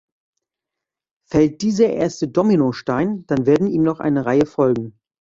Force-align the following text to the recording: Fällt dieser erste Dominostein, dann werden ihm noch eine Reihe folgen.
Fällt 1.29 1.61
dieser 1.61 1.91
erste 1.91 2.27
Dominostein, 2.27 3.23
dann 3.27 3.45
werden 3.45 3.67
ihm 3.67 3.83
noch 3.83 3.99
eine 3.99 4.25
Reihe 4.25 4.47
folgen. 4.47 4.97